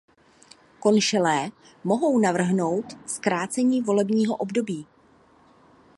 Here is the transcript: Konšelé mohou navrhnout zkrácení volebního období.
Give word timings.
Konšelé 0.79 1.51
mohou 1.83 2.19
navrhnout 2.19 2.85
zkrácení 3.05 3.81
volebního 3.81 4.35
období. 4.35 4.87